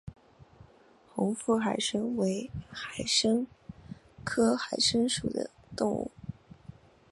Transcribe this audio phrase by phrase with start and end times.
[1.13, 3.45] 红腹海参为海参
[4.23, 6.09] 科海参属的动物。